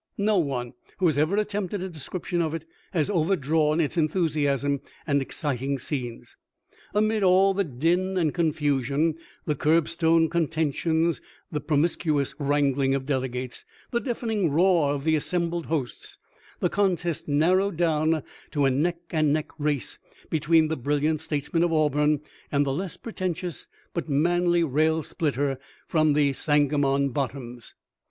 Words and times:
No 0.17 0.39
one 0.39 0.73
who 0.97 1.05
has 1.05 1.15
ever 1.19 1.35
attempted 1.35 1.79
a 1.83 1.87
description 1.87 2.41
of 2.41 2.55
it 2.55 2.65
has 2.91 3.07
overdrawn 3.07 3.79
its 3.79 3.97
enthusiasm 3.97 4.81
and 5.05 5.21
exciting 5.21 5.77
scenes. 5.77 6.35
Amid 6.95 7.21
all 7.21 7.53
the 7.53 7.63
din 7.63 8.17
and 8.17 8.33
confusion, 8.33 9.13
the 9.45 9.53
curbstone 9.53 10.27
contentions, 10.27 11.21
the 11.51 11.61
pro 11.61 11.77
miscuous 11.77 12.33
wrangling 12.39 12.95
of 12.95 13.05
delegates, 13.05 13.63
the 13.91 13.99
deafening 14.01 14.49
roar 14.49 14.91
of 14.95 15.03
the 15.03 15.15
assembled 15.15 15.67
hosts, 15.67 16.17
the 16.61 16.67
contest 16.67 17.27
narrowed 17.27 17.77
down 17.77 18.23
to 18.49 18.65
a 18.65 18.71
neck 18.71 18.97
and 19.11 19.31
neck 19.31 19.49
race 19.59 19.99
between 20.31 20.67
the 20.67 20.77
brilliant 20.77 21.21
states 21.21 21.53
man 21.53 21.61
of 21.61 21.71
Auburn 21.71 22.21
and 22.51 22.65
the 22.65 22.73
less 22.73 22.97
pretentious, 22.97 23.67
but 23.93 24.09
manly 24.09 24.63
rail 24.63 25.03
splitter 25.03 25.59
from 25.87 26.13
the 26.13 26.33
Sangamon 26.33 27.09
bottoms. 27.09 27.75